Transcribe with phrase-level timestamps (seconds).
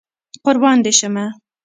[0.45, 1.25] قربان دي شمه